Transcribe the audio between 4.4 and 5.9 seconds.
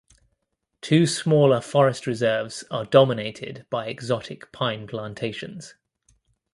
pine plantations.